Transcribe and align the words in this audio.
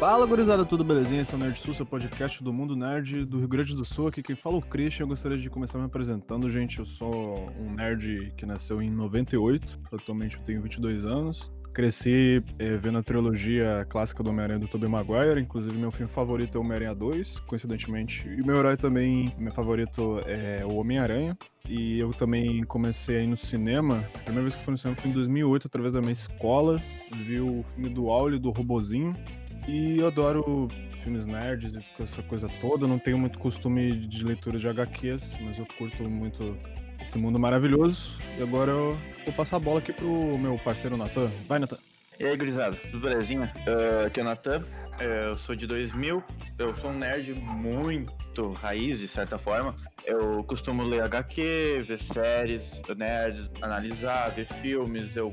Fala, 0.00 0.24
gurizada, 0.24 0.64
tudo 0.64 0.82
belezinha? 0.82 1.20
Esse 1.20 1.34
é 1.34 1.36
o 1.36 1.38
Nerd 1.38 1.58
Sul, 1.58 1.74
seu 1.74 1.84
podcast 1.84 2.42
do 2.42 2.54
Mundo 2.54 2.74
Nerd 2.74 3.26
do 3.26 3.36
Rio 3.36 3.46
Grande 3.46 3.74
do 3.76 3.84
Sul. 3.84 4.08
Aqui 4.08 4.22
quem 4.22 4.34
fala 4.34 4.56
é 4.56 4.58
o 4.58 4.62
Christian. 4.62 5.02
Eu 5.02 5.08
gostaria 5.08 5.36
de 5.36 5.50
começar 5.50 5.78
me 5.78 5.84
apresentando, 5.84 6.48
gente. 6.48 6.78
Eu 6.78 6.86
sou 6.86 7.52
um 7.60 7.74
nerd 7.74 8.32
que 8.34 8.46
nasceu 8.46 8.80
em 8.80 8.88
98. 8.88 9.78
Atualmente 9.92 10.38
eu 10.38 10.42
tenho 10.42 10.62
22 10.62 11.04
anos. 11.04 11.52
Cresci 11.74 12.42
é, 12.58 12.78
vendo 12.78 12.96
a 12.96 13.02
trilogia 13.02 13.86
clássica 13.90 14.22
do 14.22 14.30
Homem-Aranha 14.30 14.58
do 14.60 14.68
Tobey 14.68 14.88
Maguire, 14.88 15.38
inclusive 15.38 15.76
meu 15.76 15.90
filme 15.90 16.10
favorito 16.10 16.56
é 16.56 16.58
o 16.58 16.64
Homem-Aranha 16.64 16.94
2, 16.94 17.40
coincidentemente. 17.40 18.26
E 18.26 18.42
meu 18.42 18.56
herói 18.56 18.78
também, 18.78 19.30
meu 19.36 19.52
favorito 19.52 20.18
é 20.26 20.64
o 20.64 20.76
Homem-Aranha. 20.76 21.36
E 21.68 21.98
eu 21.98 22.10
também 22.10 22.64
comecei 22.64 23.18
a 23.18 23.20
ir 23.20 23.26
no 23.26 23.36
cinema. 23.36 24.02
A 24.14 24.18
primeira 24.20 24.42
vez 24.42 24.54
que 24.54 24.62
fui 24.62 24.72
no 24.72 24.78
cinema 24.78 24.96
foi 24.98 25.10
em 25.10 25.12
2008, 25.12 25.66
através 25.66 25.92
da 25.92 26.00
minha 26.00 26.14
escola. 26.14 26.82
Vi 27.12 27.38
o 27.38 27.62
filme 27.74 27.90
do 27.90 28.08
Auli, 28.10 28.38
do 28.38 28.50
Robozinho. 28.50 29.14
E 29.68 29.98
eu 29.98 30.08
adoro 30.08 30.68
filmes 31.02 31.26
nerds, 31.26 31.72
essa 31.98 32.22
coisa 32.22 32.48
toda. 32.60 32.86
Não 32.86 32.98
tenho 32.98 33.18
muito 33.18 33.38
costume 33.38 33.92
de 33.92 34.24
leitura 34.24 34.58
de 34.58 34.68
HQs, 34.68 35.34
mas 35.40 35.58
eu 35.58 35.66
curto 35.78 36.08
muito 36.08 36.56
esse 37.00 37.18
mundo 37.18 37.38
maravilhoso. 37.38 38.12
E 38.38 38.42
agora 38.42 38.70
eu 38.70 38.98
vou 39.24 39.34
passar 39.34 39.56
a 39.56 39.60
bola 39.60 39.78
aqui 39.78 39.92
pro 39.92 40.38
meu 40.38 40.58
parceiro 40.58 40.96
Natan. 40.96 41.30
Vai, 41.48 41.58
Natan. 41.58 41.78
E 42.18 42.26
aí, 42.26 42.36
gurizada, 42.36 42.76
tudo 42.76 43.00
belezinha? 43.00 43.50
Uh, 43.66 44.06
aqui 44.06 44.20
é 44.20 44.22
o 44.22 44.26
Natan, 44.26 44.60
uh, 44.60 45.02
eu 45.02 45.38
sou 45.38 45.56
de 45.56 45.66
2000, 45.66 46.22
eu 46.58 46.76
sou 46.76 46.90
um 46.90 46.98
nerd 46.98 47.32
muito 47.32 48.52
raiz, 48.52 48.98
de 48.98 49.08
certa 49.08 49.38
forma. 49.38 49.74
Eu 50.04 50.44
costumo 50.44 50.82
ler 50.82 51.02
HQ, 51.02 51.86
ver 51.88 52.00
séries, 52.12 52.62
nerds, 52.94 53.48
analisar, 53.62 54.28
ver 54.32 54.46
filmes, 54.60 55.16
eu 55.16 55.32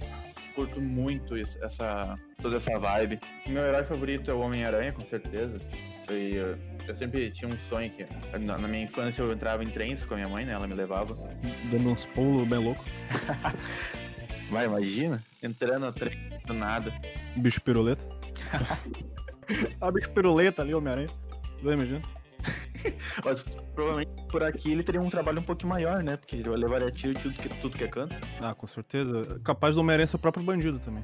curto 0.58 0.82
muito 0.82 1.38
isso, 1.38 1.56
essa, 1.62 2.16
toda 2.42 2.58
essa 2.58 2.80
vibe. 2.80 3.20
Meu 3.46 3.64
herói 3.64 3.84
favorito 3.84 4.32
é 4.32 4.34
o 4.34 4.40
Homem-Aranha, 4.40 4.92
com 4.92 5.04
certeza. 5.04 5.62
E, 6.10 6.36
eu, 6.36 6.58
eu 6.88 6.96
sempre 6.96 7.30
tinha 7.30 7.48
um 7.48 7.58
sonho 7.70 7.92
que, 7.92 8.08
na, 8.40 8.58
na 8.58 8.68
minha 8.68 8.86
infância, 8.86 9.22
eu 9.22 9.32
entrava 9.32 9.64
em 9.64 9.70
trens 9.70 10.04
com 10.04 10.16
a 10.16 10.18
minha 10.18 10.28
mãe, 10.28 10.46
né? 10.46 10.54
Ela 10.54 10.66
me 10.66 10.74
levava. 10.74 11.16
Dando 11.72 11.92
uns 11.92 12.06
pulos 12.08 12.48
bem 12.48 12.58
louco. 12.58 12.84
Vai, 14.50 14.66
imagina, 14.66 15.24
entrando 15.44 15.86
no 15.86 15.94
trem 15.94 16.18
do 16.46 16.54
nada. 16.56 16.92
Bicho 17.36 17.62
piruleta. 17.62 18.04
ah, 19.80 19.92
bicho 19.92 20.10
piruleta 20.10 20.64
ali, 20.64 20.74
Homem-Aranha. 20.74 21.10
Imagina. 21.62 22.02
Mas 23.24 23.42
provavelmente 23.74 24.12
por 24.30 24.44
aqui 24.44 24.72
ele 24.72 24.84
teria 24.84 25.02
um 25.02 25.10
trabalho 25.10 25.40
um 25.40 25.44
pouquinho 25.44 25.70
maior, 25.70 26.04
né? 26.04 26.18
Porque 26.18 26.36
ele 26.36 26.50
levaria 26.50 26.92
tiro 26.92 27.18
tudo 27.20 27.36
que, 27.36 27.50
tudo 27.50 27.78
que 27.78 27.84
é 27.84 27.88
canto. 27.88 28.16
Ah, 28.42 28.54
com 28.54 28.68
certeza. 28.68 29.40
Capaz 29.44 29.76
do 29.76 29.82
Homem-Aranha 29.82 30.08
ser 30.08 30.16
o 30.16 30.20
próprio 30.20 30.44
bandido 30.44 30.80
também. 30.80 31.04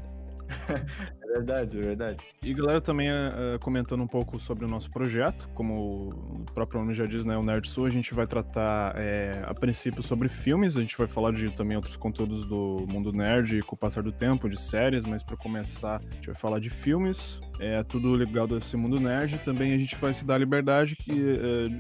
é 1.22 1.28
verdade, 1.28 1.78
é 1.78 1.82
verdade. 1.82 2.24
E 2.42 2.54
galera 2.54 2.82
também 2.82 3.10
uh, 3.10 3.60
comentando 3.62 4.02
um 4.02 4.08
pouco 4.08 4.40
sobre 4.40 4.66
o 4.66 4.68
nosso 4.68 4.90
projeto, 4.90 5.50
como 5.54 6.10
o 6.10 6.46
próprio 6.54 6.80
nome 6.80 6.94
já 6.94 7.06
diz, 7.06 7.26
né, 7.26 7.38
o 7.38 7.44
Nerd 7.44 7.68
Sul, 7.68 7.86
a 7.86 7.90
gente 7.90 8.14
vai 8.14 8.28
tratar 8.28 8.94
é, 8.98 9.42
a 9.46 9.54
princípio 9.54 10.04
sobre 10.04 10.30
filmes, 10.30 10.78
a 10.78 10.82
gente 10.82 10.98
vai 10.98 11.08
falar 11.08 11.32
de 11.32 11.50
também 11.52 11.76
outros 11.76 11.96
conteúdos 11.96 12.46
do 12.46 12.86
mundo 12.92 13.12
nerd 13.12 13.62
com 13.62 13.76
o 13.76 13.78
passar 13.78 14.04
do 14.04 14.12
tempo, 14.12 14.50
de 14.50 14.60
séries, 14.60 15.06
mas 15.06 15.24
para 15.24 15.38
começar 15.38 15.98
a 15.98 16.16
gente 16.16 16.28
vai 16.28 16.36
falar 16.36 16.60
de 16.60 16.70
filmes, 16.70 17.42
é 17.60 17.84
tudo 17.84 18.16
ligado 18.16 18.56
a 18.56 18.58
esse 18.58 18.76
mundo 18.76 19.00
nerd. 19.00 19.38
Também 19.40 19.74
a 19.74 19.78
gente 19.78 19.96
vai 19.96 20.14
se 20.14 20.26
dar 20.26 20.36
a 20.36 20.38
liberdade 20.38 20.96
que 20.96 21.14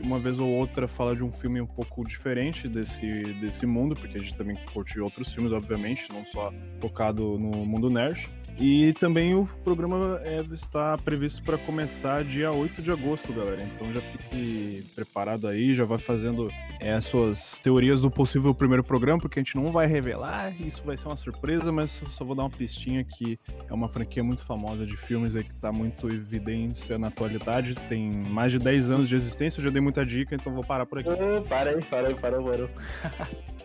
uma 0.03 0.19
vez 0.19 0.40
ou 0.40 0.50
outra 0.50 0.88
fala 0.88 1.16
de 1.16 1.24
um 1.24 1.31
filme 1.31 1.59
um 1.59 1.68
pouco 1.68 2.03
diferente 2.07 2.68
desse, 2.68 3.06
desse 3.41 3.66
mundo, 3.66 3.96
porque 3.96 4.18
a 4.18 4.22
gente 4.22 4.36
também 4.36 4.57
curte 4.72 5.00
outros 5.00 5.34
filmes, 5.34 5.52
obviamente, 5.52 6.12
não 6.12 6.24
só 6.25 6.53
focado 6.80 7.38
no 7.38 7.66
mundo 7.66 7.90
nerd. 7.90 8.30
E 8.59 8.94
também 8.94 9.34
o 9.34 9.47
programa 9.64 10.22
é, 10.24 10.38
está 10.53 10.97
previsto 10.97 11.41
para 11.44 11.58
começar 11.58 12.24
dia 12.24 12.52
8 12.52 12.81
de 12.81 12.91
agosto, 12.91 13.34
galera. 13.34 13.62
Então 13.64 13.91
já 13.94 14.02
fique 14.02 14.84
preparado 14.94 15.47
aí, 15.47 15.74
já 15.74 15.84
vai 15.84 15.97
fazendo 15.97 16.50
é, 16.80 17.00
suas 17.02 17.59
teorias 17.59 18.02
do 18.02 18.12
possível 18.12 18.53
primeiro 18.53 18.84
programa, 18.84 19.19
porque 19.19 19.40
a 19.40 19.44
gente 19.44 19.56
não 19.56 19.68
vai 19.68 19.88
revelar, 19.88 20.53
isso 20.62 20.84
vai 20.84 20.96
ser 20.97 21.08
uma 21.08 21.18
surpresa, 21.18 21.72
mas 21.72 22.02
só 22.12 22.24
vou 22.24 22.36
dar 22.36 22.44
uma 22.44 22.50
pistinha 22.50 23.03
que 23.03 23.40
é 23.69 23.74
uma 23.74 23.90
franquia 23.90 24.24
muito 24.24 24.44
famosa 24.44 24.86
de 24.86 24.96
filmes 24.96 25.36
aí 25.36 25.44
que 25.44 25.53
está 25.53 25.72
muito 25.72 26.08
evidência 26.08 26.97
na 26.97 27.08
atualidade. 27.08 27.75
Tem 27.90 28.12
mais 28.30 28.52
de 28.52 28.59
10 28.59 28.90
anos 28.92 29.09
de 29.09 29.16
existência, 29.16 29.59
eu 29.59 29.63
já 29.66 29.69
dei 29.69 29.81
muita 29.81 30.06
dica, 30.06 30.36
então 30.36 30.53
vou 30.53 30.63
parar 30.63 30.86
por 30.86 31.00
aqui. 31.00 31.09
Oh, 31.09 31.42
para 31.42 31.72
aí, 31.72 31.84
para 31.84 32.08
aí, 32.09 32.16
parou, 32.16 32.44
parou. 32.50 32.69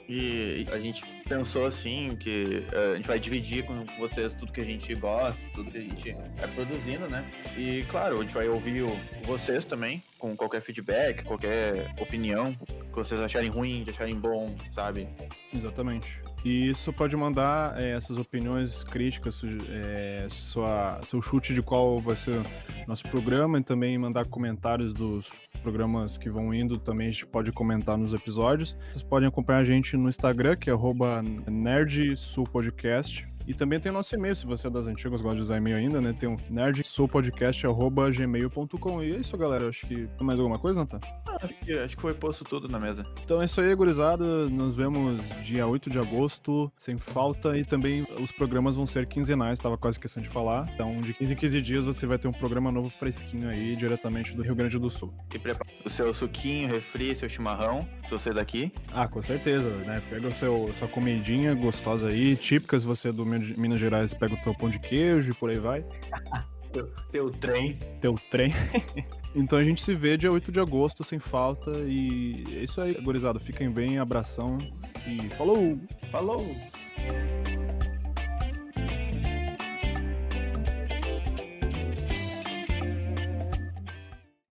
E 0.08 0.64
a 0.72 0.78
gente 0.78 1.04
pensou 1.28 1.66
assim 1.66 2.16
que 2.18 2.64
uh, 2.72 2.92
a 2.92 2.96
gente 2.96 3.06
vai 3.06 3.18
dividir 3.18 3.64
com 3.64 3.84
vocês 3.98 4.32
tudo 4.32 4.50
que 4.50 4.60
a 4.62 4.64
gente 4.64 4.77
gosta, 4.94 5.38
tudo 5.54 5.70
que 5.70 5.78
a 5.78 5.80
gente 5.80 6.10
é 6.10 6.46
produzindo, 6.54 7.08
né? 7.08 7.24
E 7.56 7.84
claro, 7.88 8.20
a 8.20 8.22
gente 8.22 8.34
vai 8.34 8.48
ouvir 8.48 8.84
vocês 9.24 9.64
também, 9.64 10.02
com 10.18 10.36
qualquer 10.36 10.60
feedback, 10.60 11.24
qualquer 11.24 11.92
opinião 12.00 12.54
que 12.54 12.94
vocês 12.94 13.20
acharem 13.20 13.50
ruim, 13.50 13.84
que 13.84 13.90
acharem 13.90 14.14
bom, 14.14 14.54
sabe? 14.74 15.08
Exatamente. 15.54 16.22
E 16.44 16.70
isso 16.70 16.92
pode 16.92 17.16
mandar 17.16 17.80
é, 17.80 17.90
essas 17.96 18.18
opiniões 18.18 18.84
críticas, 18.84 19.42
é, 19.70 20.26
sua, 20.30 21.00
seu 21.02 21.20
chute 21.20 21.52
de 21.52 21.62
qual 21.62 21.98
vai 21.98 22.16
ser 22.16 22.40
nosso 22.86 23.02
programa 23.04 23.58
e 23.58 23.62
também 23.62 23.98
mandar 23.98 24.26
comentários 24.26 24.92
dos 24.92 25.30
programas 25.62 26.16
que 26.16 26.30
vão 26.30 26.54
indo 26.54 26.78
também 26.78 27.08
a 27.08 27.10
gente 27.10 27.26
pode 27.26 27.52
comentar 27.52 27.98
nos 27.98 28.12
episódios. 28.12 28.76
Vocês 28.90 29.02
podem 29.02 29.28
acompanhar 29.28 29.60
a 29.60 29.64
gente 29.64 29.96
no 29.96 30.08
Instagram, 30.08 30.56
que 30.56 30.70
é 30.70 30.74
nerdsulpodcast. 31.50 33.26
E 33.48 33.54
também 33.54 33.80
tem 33.80 33.90
o 33.90 33.94
nosso 33.94 34.14
e-mail, 34.14 34.36
se 34.36 34.44
você 34.44 34.66
é 34.66 34.70
das 34.70 34.86
antigas, 34.86 35.22
gosta 35.22 35.36
de 35.36 35.42
usar 35.42 35.56
e-mail 35.56 35.78
ainda, 35.78 36.02
né? 36.02 36.12
Tem 36.12 36.28
um 36.28 36.36
nerdsulpodcast.gmail.com. 36.50 39.02
E 39.02 39.14
é 39.14 39.16
isso, 39.16 39.38
galera. 39.38 39.70
Acho 39.70 39.86
que. 39.86 40.06
Tem 40.06 40.26
mais 40.26 40.38
alguma 40.38 40.58
coisa, 40.58 40.80
Nathan? 40.80 41.00
Ah, 41.26 41.38
acho, 41.42 41.54
que, 41.54 41.72
acho 41.72 41.96
que 41.96 42.02
foi 42.02 42.12
posto 42.12 42.44
tudo 42.44 42.68
na 42.68 42.78
mesa. 42.78 43.04
Então 43.24 43.40
é 43.40 43.46
isso 43.46 43.58
aí, 43.62 43.74
gurizada. 43.74 44.50
Nos 44.50 44.76
vemos 44.76 45.22
dia 45.42 45.66
8 45.66 45.88
de 45.88 45.98
agosto, 45.98 46.70
sem 46.76 46.98
falta. 46.98 47.56
E 47.56 47.64
também 47.64 48.06
os 48.20 48.30
programas 48.30 48.74
vão 48.74 48.86
ser 48.86 49.06
quinzenais, 49.06 49.58
tava 49.58 49.78
quase 49.78 49.94
esquecendo 49.94 50.26
de 50.26 50.32
falar. 50.32 50.68
Então, 50.74 51.00
de 51.00 51.14
15 51.14 51.32
em 51.32 51.36
15 51.36 51.62
dias 51.62 51.84
você 51.84 52.04
vai 52.04 52.18
ter 52.18 52.28
um 52.28 52.32
programa 52.32 52.70
novo 52.70 52.90
fresquinho 52.90 53.48
aí, 53.48 53.74
diretamente 53.76 54.36
do 54.36 54.42
Rio 54.42 54.54
Grande 54.54 54.78
do 54.78 54.90
Sul. 54.90 55.10
E 55.34 55.38
prepara 55.38 55.70
o 55.86 55.88
seu 55.88 56.12
suquinho, 56.12 56.68
refri, 56.68 57.14
seu 57.14 57.30
chimarrão, 57.30 57.80
se 58.04 58.10
você 58.10 58.28
é 58.28 58.34
daqui. 58.34 58.70
Ah, 58.92 59.08
com 59.08 59.22
certeza, 59.22 59.70
né? 59.86 60.02
Pega 60.10 60.28
o 60.28 60.32
seu, 60.32 60.70
sua 60.78 60.88
comidinha 60.88 61.54
gostosa 61.54 62.08
aí, 62.08 62.36
típica 62.36 62.78
se 62.78 62.84
você 62.84 63.08
é 63.08 63.12
do 63.12 63.37
Minas 63.56 63.80
Gerais, 63.80 64.14
pega 64.14 64.34
o 64.34 64.42
teu 64.42 64.54
pão 64.54 64.68
de 64.68 64.78
queijo 64.78 65.30
e 65.30 65.34
por 65.34 65.50
aí 65.50 65.58
vai. 65.58 65.84
teu, 66.72 66.92
teu 67.10 67.30
trem. 67.30 67.78
Teu 68.00 68.14
trem. 68.30 68.52
então 69.34 69.58
a 69.58 69.64
gente 69.64 69.82
se 69.82 69.94
vê 69.94 70.16
dia 70.16 70.30
8 70.30 70.52
de 70.52 70.60
agosto, 70.60 71.04
sem 71.04 71.18
falta. 71.18 71.70
E 71.86 72.44
é 72.56 72.64
isso 72.64 72.80
aí, 72.80 72.94
gurizada. 72.94 73.38
Fiquem 73.38 73.70
bem, 73.70 73.98
abração 73.98 74.58
e 75.06 75.28
falou! 75.30 75.78
Falou! 76.10 76.44